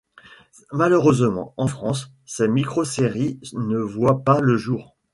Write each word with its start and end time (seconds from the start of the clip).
Malheureusement, 0.71 1.53
en 1.57 1.67
France, 1.67 2.09
ces 2.25 2.47
micro-séries 2.47 3.39
ne 3.53 3.77
voient 3.77 4.23
pas 4.23 4.39
le 4.41 4.57
jour. 4.57 4.95